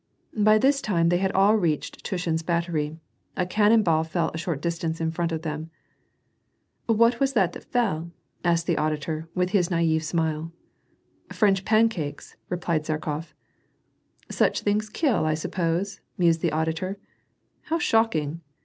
By 0.35 0.57
this 0.57 0.81
time 0.81 1.09
they 1.09 1.19
had 1.19 1.31
all 1.33 1.55
reached 1.55 2.03
Tushin's 2.03 2.41
battery; 2.41 2.97
a 3.37 3.45
cannon 3.45 3.83
ball 3.83 4.03
feU 4.03 4.31
a 4.33 4.37
short 4.39 4.59
distance 4.59 4.99
in 4.99 5.11
front 5.11 5.31
of 5.31 5.43
them. 5.43 5.69
'^ 6.89 6.95
What 6.97 7.19
was 7.19 7.33
that 7.33 7.63
fell?" 7.65 8.09
asked 8.43 8.65
the 8.65 8.79
auditor, 8.79 9.29
with 9.35 9.51
his 9.51 9.69
naive 9.69 10.03
smile. 10.03 10.51
"French 11.31 11.65
pancakes," 11.65 12.35
replied 12.49 12.83
Zherkof. 12.83 13.33
"Such 14.31 14.61
things 14.61 14.89
kill 14.89 15.23
I 15.23 15.35
suppose?" 15.35 15.99
mused 16.17 16.41
the 16.41 16.51
auditor, 16.51 16.97
"How 17.65 17.77
shocking!" 17.77 18.41